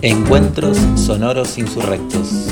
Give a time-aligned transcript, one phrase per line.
[0.00, 2.48] Encuentros sonoros insurrectos.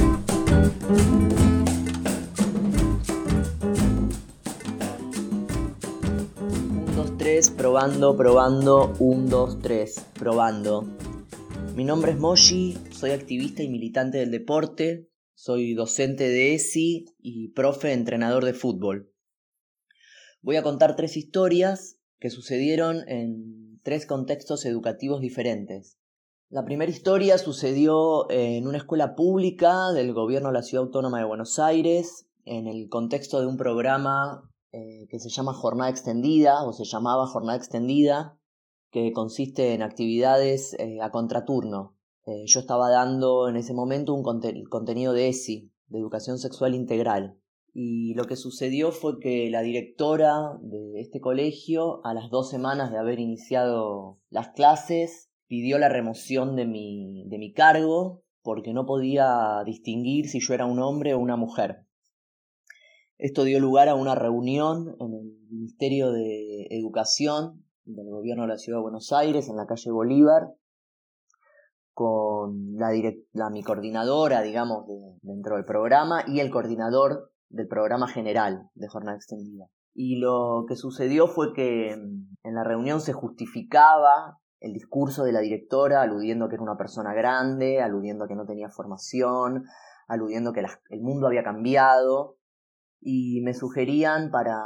[6.39, 10.87] Un, dos, tres, probando, probando, un, dos, tres, probando.
[11.75, 17.49] Mi nombre es Moshi, soy activista y militante del deporte, soy docente de ESI y
[17.53, 19.11] profe entrenador de fútbol.
[20.43, 25.97] Voy a contar tres historias que sucedieron en tres contextos educativos diferentes.
[26.51, 31.25] La primera historia sucedió en una escuela pública del gobierno de la Ciudad Autónoma de
[31.25, 36.73] Buenos Aires, en el contexto de un programa eh, que se llama Jornada Extendida, o
[36.73, 38.39] se llamaba Jornada Extendida,
[38.91, 41.97] que consiste en actividades eh, a contraturno.
[42.27, 44.23] Eh, yo estaba dando en ese momento un
[44.69, 47.39] contenido de ESI, de Educación Sexual Integral.
[47.73, 52.91] Y lo que sucedió fue que la directora de este colegio, a las dos semanas
[52.91, 58.87] de haber iniciado las clases, pidió la remoción de mi, de mi cargo porque no
[58.87, 61.87] podía distinguir si yo era un hombre o una mujer.
[63.19, 68.57] Esto dio lugar a una reunión en el Ministerio de Educación del Gobierno de la
[68.57, 70.55] Ciudad de Buenos Aires, en la calle Bolívar,
[71.93, 74.87] con la, mi coordinadora, digamos,
[75.23, 79.67] dentro del programa y el coordinador del programa general de jornada extendida.
[79.93, 85.33] Y lo que sucedió fue que mm, en la reunión se justificaba el discurso de
[85.33, 89.65] la directora aludiendo que era una persona grande, aludiendo que no tenía formación,
[90.07, 92.37] aludiendo que el mundo había cambiado
[93.01, 94.61] y me sugerían para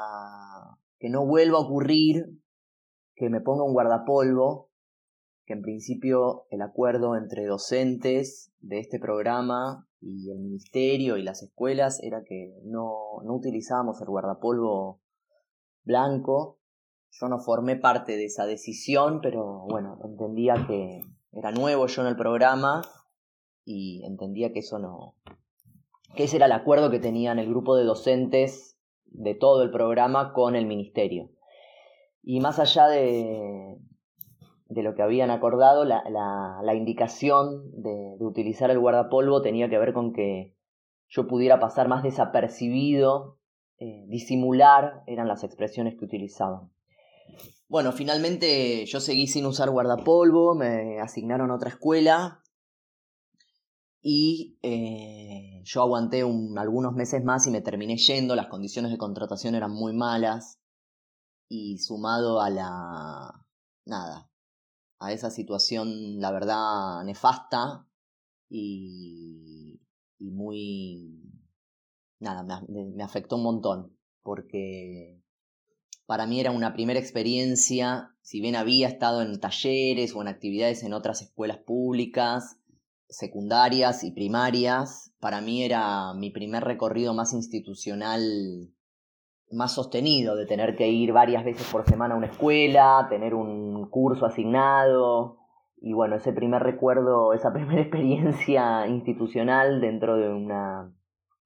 [0.99, 2.25] que no vuelva a ocurrir
[3.15, 4.71] que me ponga un guardapolvo,
[5.47, 11.43] que en principio el acuerdo entre docentes de este programa y el ministerio y las
[11.43, 15.01] escuelas era que no, no utilizábamos el guardapolvo
[15.83, 16.59] blanco,
[17.11, 21.01] yo no formé parte de esa decisión, pero bueno, entendía que
[21.33, 22.83] era nuevo yo en el programa
[23.65, 25.15] y entendía que eso no.
[26.17, 30.33] que ese era el acuerdo que tenían el grupo de docentes de todo el programa
[30.33, 31.31] con el ministerio.
[32.23, 33.79] Y más allá de,
[34.67, 39.93] de lo que habían acordado, la, la, indicación de, utilizar el guardapolvo tenía que ver
[39.93, 40.55] con que
[41.09, 43.39] yo pudiera pasar más desapercibido,
[43.79, 46.71] eh, disimular, eran las expresiones que utilizaban.
[47.69, 52.43] Bueno, finalmente yo seguí sin usar guardapolvo, me asignaron otra escuela
[54.01, 59.55] y eh, yo aguanté algunos meses más y me terminé yendo, las condiciones de contratación
[59.55, 60.61] eran muy malas
[61.49, 63.47] y sumado a la...
[63.87, 64.31] nada,
[64.99, 67.87] a esa situación, la verdad, nefasta
[68.49, 69.81] y,
[70.19, 71.23] y muy...
[72.21, 75.21] nada, me afectó un montón porque
[76.07, 80.83] para mí era una primera experiencia, si bien había estado en talleres o en actividades
[80.83, 82.59] en otras escuelas públicas,
[83.09, 88.74] secundarias y primarias, para mí era mi primer recorrido más institucional,
[89.55, 93.89] más sostenido, de tener que ir varias veces por semana a una escuela, tener un
[93.89, 95.39] curso asignado.
[95.81, 100.93] Y bueno, ese primer recuerdo, esa primera experiencia institucional dentro de una,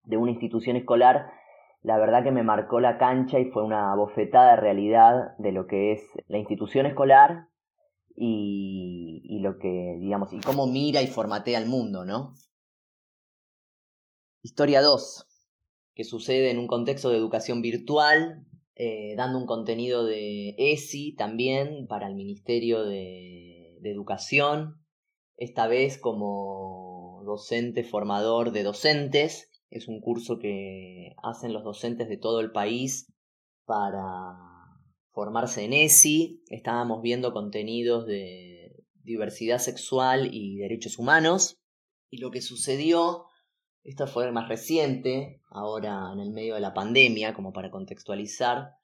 [0.04, 1.30] de una institución escolar,
[1.82, 5.66] la verdad que me marcó la cancha y fue una bofetada de realidad de lo
[5.66, 7.48] que es la institución escolar
[8.16, 12.34] y, y lo que, digamos, y cómo mira y formatea el mundo, ¿no?
[14.42, 15.27] Historia 2,
[15.98, 21.88] que sucede en un contexto de educación virtual, eh, dando un contenido de ESI también
[21.88, 24.76] para el Ministerio de, de Educación,
[25.36, 32.16] esta vez como docente formador de docentes es un curso que hacen los docentes de
[32.16, 33.12] todo el país
[33.64, 34.36] para
[35.10, 36.42] formarse en ESI.
[36.48, 41.60] Estábamos viendo contenidos de diversidad sexual y derechos humanos.
[42.10, 43.26] Y lo que sucedió,
[43.88, 48.74] esto fue más reciente, ahora en el medio de la pandemia, como para contextualizar,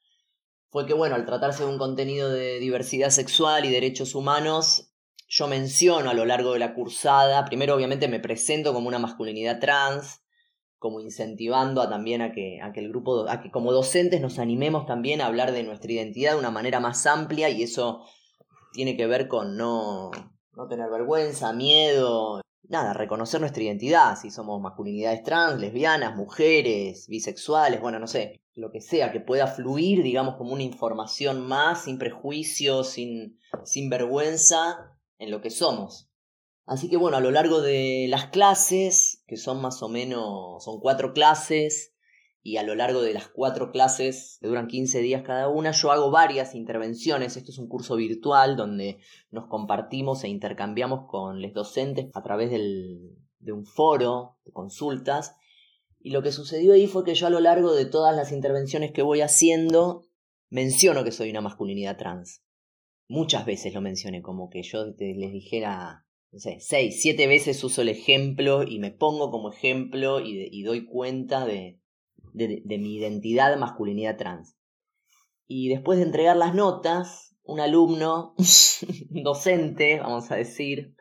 [0.71, 4.91] fue que, bueno, al tratarse de un contenido de diversidad sexual y derechos humanos,
[5.27, 9.59] yo menciono a lo largo de la cursada, primero obviamente me presento como una masculinidad
[9.59, 10.23] trans,
[10.79, 14.39] como incentivando a también a que, a que el grupo, a que como docentes nos
[14.39, 18.03] animemos también a hablar de nuestra identidad de una manera más amplia y eso
[18.73, 20.09] tiene que ver con no,
[20.53, 27.81] no tener vergüenza, miedo, nada, reconocer nuestra identidad, si somos masculinidades trans, lesbianas, mujeres, bisexuales,
[27.81, 31.97] bueno, no sé, lo que sea, que pueda fluir, digamos, como una información más, sin
[31.97, 36.09] prejuicios, sin, sin vergüenza en lo que somos.
[36.65, 40.79] Así que bueno, a lo largo de las clases, que son más o menos, son
[40.79, 41.94] cuatro clases,
[42.47, 45.91] y a lo largo de las cuatro clases, que duran 15 días cada una, yo
[45.91, 47.37] hago varias intervenciones.
[47.37, 48.99] Esto es un curso virtual donde
[49.31, 55.35] nos compartimos e intercambiamos con los docentes a través de un foro de consultas.
[55.99, 58.91] Y lo que sucedió ahí fue que yo a lo largo de todas las intervenciones
[58.91, 60.05] que voy haciendo
[60.51, 62.43] menciono que soy una masculinidad trans.
[63.07, 67.81] Muchas veces lo mencioné, como que yo les dijera, no sé, seis, siete veces uso
[67.81, 71.79] el ejemplo y me pongo como ejemplo y doy cuenta de,
[72.35, 74.57] de, mi identidad de masculinidad trans.
[75.47, 78.35] Y después de entregar las notas, un alumno,
[79.09, 80.95] docente, vamos a decir,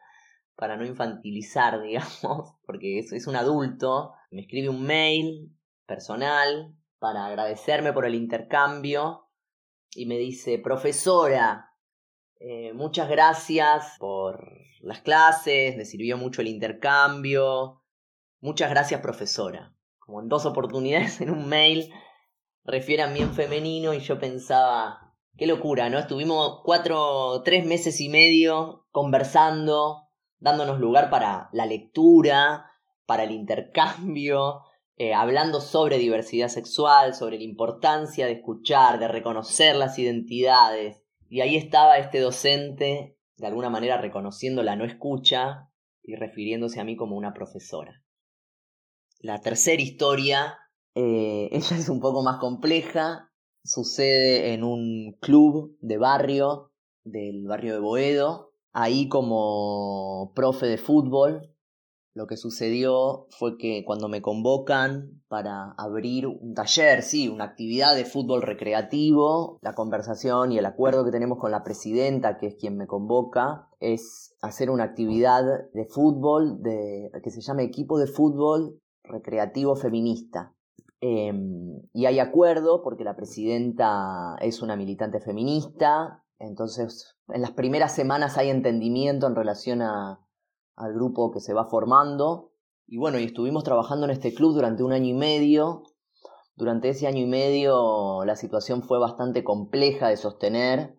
[0.56, 5.52] para no infantilizar, digamos, porque es, es un adulto, me escribe un mail
[5.86, 9.28] personal para agradecerme por el intercambio
[9.94, 11.70] y me dice, profesora,
[12.40, 17.82] eh, muchas gracias por las clases, me sirvió mucho el intercambio,
[18.40, 19.75] muchas gracias profesora
[20.06, 21.92] como en dos oportunidades en un mail,
[22.64, 25.98] refiere a mí en femenino y yo pensaba, qué locura, ¿no?
[25.98, 30.08] Estuvimos cuatro, tres meses y medio conversando,
[30.38, 32.70] dándonos lugar para la lectura,
[33.06, 34.60] para el intercambio,
[34.96, 41.02] eh, hablando sobre diversidad sexual, sobre la importancia de escuchar, de reconocer las identidades.
[41.28, 45.68] Y ahí estaba este docente, de alguna manera reconociendo la no escucha
[46.02, 48.03] y refiriéndose a mí como una profesora.
[49.25, 50.59] La tercera historia,
[50.94, 53.32] eh, es un poco más compleja,
[53.65, 56.73] sucede en un club de barrio,
[57.05, 61.50] del barrio de Boedo, ahí como profe de fútbol.
[62.12, 67.97] Lo que sucedió fue que cuando me convocan para abrir un taller, sí, una actividad
[67.97, 72.56] de fútbol recreativo, la conversación y el acuerdo que tenemos con la presidenta, que es
[72.56, 75.43] quien me convoca, es hacer una actividad
[75.73, 80.54] de fútbol de, que se llama equipo de fútbol recreativo feminista.
[81.00, 87.94] Em, y hay acuerdo porque la presidenta es una militante feminista, entonces en las primeras
[87.94, 90.20] semanas hay entendimiento en relación a,
[90.76, 92.52] al grupo que se va formando.
[92.86, 95.82] Y bueno, y estuvimos trabajando en este club durante un año y medio.
[96.56, 100.96] Durante ese año y medio la situación fue bastante compleja de sostener.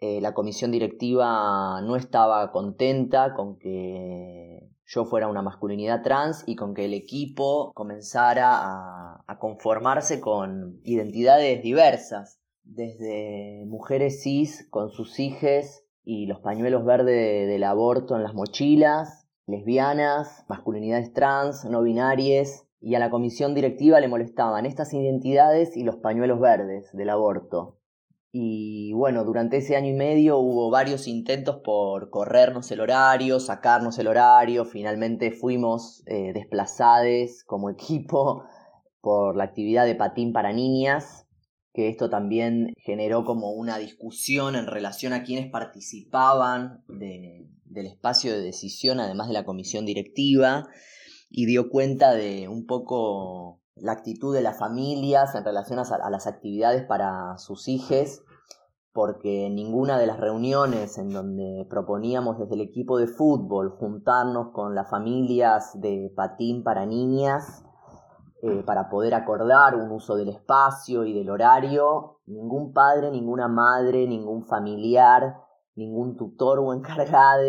[0.00, 6.56] Eh, la comisión directiva no estaba contenta con que yo fuera una masculinidad trans y
[6.56, 8.52] con que el equipo comenzara
[9.26, 17.46] a, conformarse con identidades diversas, desde mujeres cis con sus hijes y los pañuelos verdes
[17.48, 24.00] del aborto en las mochilas, lesbianas, masculinidades trans, no binarias, y a la comisión directiva
[24.00, 27.78] le molestaban estas identidades y los pañuelos verdes del aborto.
[28.36, 33.96] Y bueno, durante ese año y medio hubo varios intentos por corrernos el horario, sacarnos
[34.00, 34.64] el horario.
[34.64, 38.42] Finalmente fuimos eh, desplazados como equipo
[39.00, 41.28] por la actividad de patín para niñas,
[41.72, 48.40] que esto también generó como una discusión en relación a quienes participaban del espacio de
[48.40, 50.66] decisión, además de la comisión directiva,
[51.30, 56.26] y dio cuenta de un poco la actitud de las familias en relación a, las
[56.26, 58.22] actividades para sus hijos,
[58.92, 64.74] porque ninguna de las reuniones en donde proponíamos desde el equipo de fútbol juntarnos con
[64.74, 67.64] las familias de patín para niñas,
[68.42, 74.06] eh, para poder acordar un uso del espacio y del horario, ningún padre, ninguna madre,
[74.06, 75.38] ningún familiar,
[75.74, 77.42] ningún tutor o encargado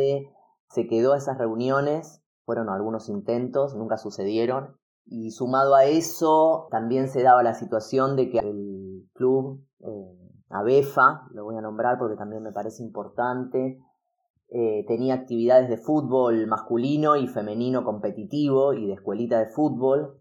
[0.69, 7.07] se quedó a esas reuniones, fueron algunos intentos, nunca sucedieron, y sumado a eso, también
[7.09, 12.15] se daba la situación de que el club, eh, ABEFA, lo voy a nombrar porque
[12.15, 13.79] también me parece importante,
[14.49, 20.19] eh, tenía actividades de fútbol masculino y femenino competitivo y de escuelita de fútbol.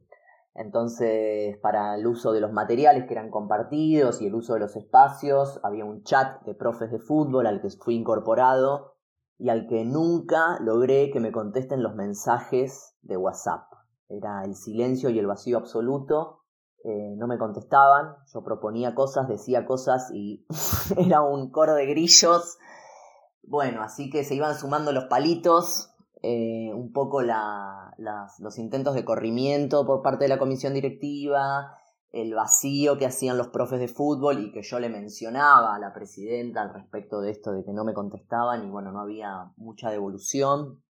[0.55, 4.77] Entonces, para el uso de los materiales que eran compartidos y el uso de los
[4.77, 8.95] espacios, había un chat de profes de fútbol al que fui incorporado
[9.39, 13.65] y al que nunca logré que me contesten los mensajes de WhatsApp.
[14.17, 16.41] Era el silencio y el vacío absoluto.
[16.85, 20.47] Eh, no me contestaban, yo proponía cosas, decía cosas y
[20.99, 22.59] era un coro de grillos.
[23.43, 29.87] Bueno, así que se iban sumando los palitos, eh, un poco los intentos de corrimiento
[29.87, 31.79] por parte de la comisión directiva,
[32.15, 35.93] el vacío que hacían los profes de fútbol y que yo le mencionaba a la
[35.93, 39.91] presidenta al respecto de esto de que no me contestaban y bueno, no había mucha
[39.91, 40.84] devolución.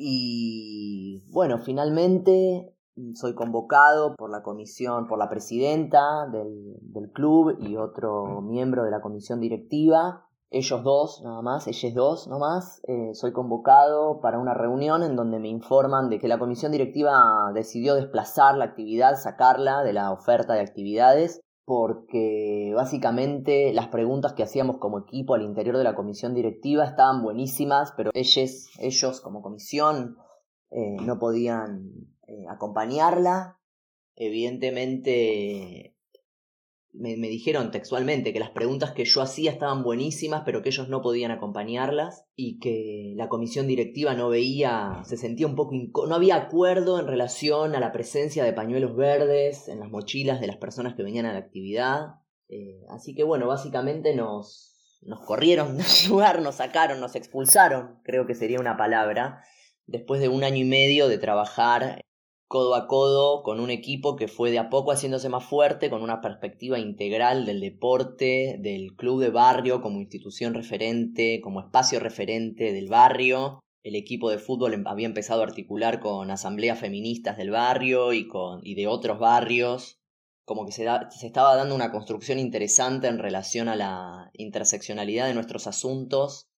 [0.00, 2.72] Y bueno, finalmente
[3.14, 9.00] soy convocado por la comisión, por la presidenta del, club y otro miembro de la
[9.00, 10.26] comisión directiva.
[10.50, 15.16] Ellos dos, nada más, ellos dos, nada más, eh, soy convocado para una reunión en
[15.16, 20.10] donde me informan de que la comisión directiva decidió desplazar la actividad, sacarla de la
[20.12, 25.94] oferta de actividades, porque básicamente las preguntas que hacíamos como equipo al interior de la
[25.94, 30.16] comisión directiva estaban buenísimas, pero ellos, ellos como comisión
[30.70, 31.90] eh, no podían
[32.26, 33.60] eh, acompañarla.
[34.16, 35.94] Evidentemente
[36.98, 41.00] me, dijeron textualmente que las preguntas que yo hacía estaban buenísimas, pero que ellos no
[41.00, 45.74] podían acompañarlas y que la comisión directiva no veía, se sentía un poco,
[46.06, 50.48] no había acuerdo en relación a la presencia de pañuelos verdes en las mochilas de
[50.48, 52.16] las personas que venían a la actividad.
[52.48, 58.26] Eh, así que bueno, básicamente nos, nos corrieron del lugar, nos sacaron, nos expulsaron, creo
[58.26, 59.42] que sería una palabra,
[59.86, 62.00] después de un año y medio de trabajar
[62.48, 66.02] codo a codo con un equipo que fue de a poco haciéndose más fuerte, con
[66.02, 72.72] una perspectiva integral del deporte, del club de barrio como institución referente, como espacio referente
[72.72, 73.60] del barrio.
[73.82, 78.26] El equipo de fútbol em, había empezado a articular con asambleas feministas del barrio y,
[78.26, 80.00] con, y de otros barrios.
[80.44, 85.34] Como que se, se estaba dando una construcción interesante en relación a la interseccionalidad de
[85.34, 86.48] nuestros asuntos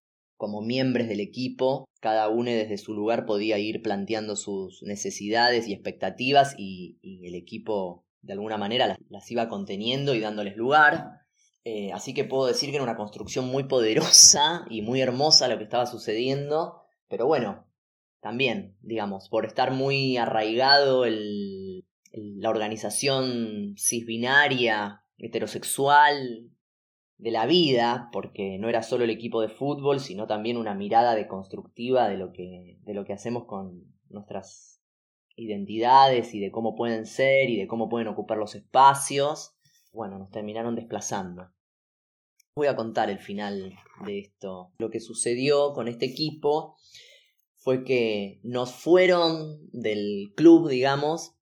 [0.40, 5.74] como miembros del equipo, cada uno desde su lugar podía ir planteando sus necesidades y
[5.74, 11.26] expectativas y, el equipo de alguna manera las, iba conteniendo y dándoles lugar.
[11.64, 15.58] Eh, así que puedo decir que era una construcción muy poderosa y muy hermosa lo
[15.58, 17.66] que estaba sucediendo, pero bueno,
[18.20, 26.50] también, digamos, por estar muy arraigado el, la organización cisbinaria, heterosexual,
[27.20, 31.14] de la vida, porque no era solo el equipo de fútbol, sino también una mirada
[31.14, 34.80] deconstructiva de lo que, de lo que hacemos con nuestras
[35.36, 39.54] identidades y de cómo pueden ser y de cómo pueden ocupar los espacios.
[39.92, 41.50] Bueno, nos terminaron desplazando.
[42.54, 43.74] Voy a contar el final
[44.04, 44.72] de esto.
[44.78, 46.76] Lo que sucedió con este equipo
[47.56, 51.36] fue que nos fueron del club, digamos,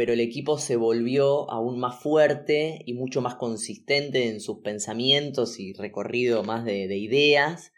[0.00, 5.60] pero el equipo se volvió aún más fuerte y mucho más consistente en sus pensamientos
[5.60, 7.74] y recorrido más de, ideas.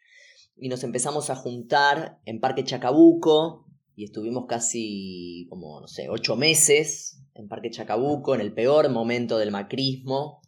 [0.55, 6.37] Y nos empezamos a juntar en Parque Chacabuco y estuvimos casi como, no sé, ocho
[6.37, 10.43] meses en Parque Chacabuco, en el peor momento del macrismo,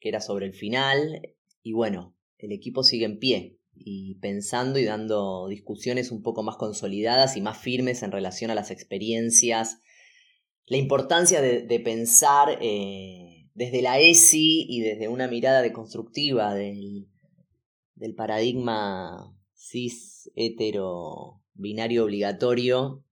[0.00, 1.22] que era sobre el final.
[1.62, 6.56] Y bueno, el equipo sigue en pie y pensando y dando discusiones un poco más
[6.56, 9.80] consolidadas y más firmes en relación a las experiencias
[10.70, 17.08] la importancia de, pensar eh, desde la ESI y desde una mirada deconstructiva del,
[17.96, 23.04] del paradigma cis hetero binario obligatorio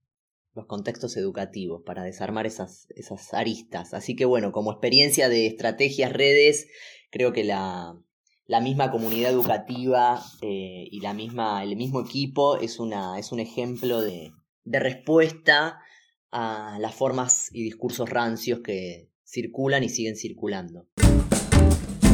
[0.55, 3.93] los contextos educativos para desarmar esas, esas aristas.
[3.93, 6.69] Así que bueno, como experiencia de estrategias redes,
[7.11, 8.01] creo que la,
[8.45, 13.41] la misma comunidad educativa eh, y la misma, el mismo equipo es, una, es un
[13.41, 14.31] ejemplo de,
[14.63, 15.81] de respuesta
[16.31, 20.87] a las formas y discursos rancios que circulan y siguen circulando.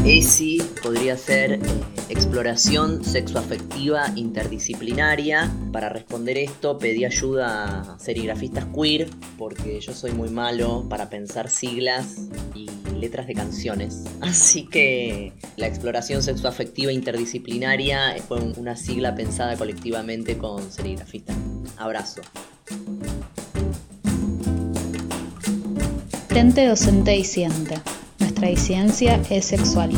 [0.05, 1.60] ESI podría ser eh,
[2.10, 5.51] exploración sexoafectiva interdisciplinaria.
[5.72, 11.50] Para responder esto pedí ayuda a serigrafistas queer porque yo soy muy malo para pensar
[11.50, 14.03] siglas y letras de canciones.
[14.22, 21.36] Así que la exploración sexoafectiva interdisciplinaria fue una sigla pensada colectivamente con serigrafistas.
[21.77, 22.22] Abrazo.
[26.36, 27.75] Docente Docente Disiente.
[28.20, 29.89] Nuestra disidencia es sexual.